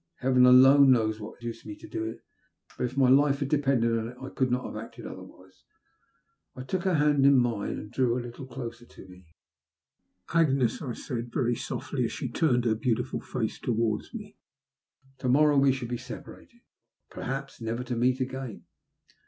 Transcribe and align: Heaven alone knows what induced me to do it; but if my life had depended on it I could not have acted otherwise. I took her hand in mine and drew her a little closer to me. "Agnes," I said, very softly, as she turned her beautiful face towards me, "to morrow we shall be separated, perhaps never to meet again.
Heaven 0.21 0.47
alone 0.47 0.89
knows 0.89 1.19
what 1.19 1.39
induced 1.39 1.63
me 1.63 1.75
to 1.75 1.87
do 1.87 2.03
it; 2.05 2.23
but 2.75 2.85
if 2.85 2.97
my 2.97 3.07
life 3.11 3.37
had 3.37 3.49
depended 3.49 3.95
on 3.95 4.07
it 4.07 4.17
I 4.19 4.29
could 4.31 4.49
not 4.49 4.65
have 4.65 4.75
acted 4.75 5.05
otherwise. 5.05 5.63
I 6.55 6.63
took 6.63 6.85
her 6.85 6.95
hand 6.95 7.23
in 7.23 7.37
mine 7.37 7.77
and 7.77 7.91
drew 7.91 8.13
her 8.15 8.19
a 8.19 8.23
little 8.23 8.47
closer 8.47 8.87
to 8.87 9.07
me. 9.07 9.27
"Agnes," 10.33 10.81
I 10.81 10.93
said, 10.93 11.31
very 11.31 11.53
softly, 11.55 12.03
as 12.05 12.11
she 12.11 12.29
turned 12.29 12.65
her 12.65 12.73
beautiful 12.73 13.19
face 13.19 13.59
towards 13.59 14.11
me, 14.11 14.39
"to 15.19 15.29
morrow 15.29 15.55
we 15.59 15.71
shall 15.71 15.87
be 15.87 15.97
separated, 15.97 16.61
perhaps 17.11 17.61
never 17.61 17.83
to 17.83 17.95
meet 17.95 18.19
again. 18.19 18.63